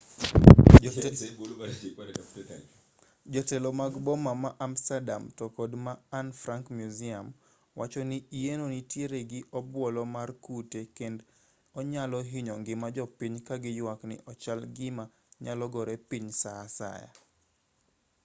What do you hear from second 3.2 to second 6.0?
jotelo mag boma ma amsterdam to kod ma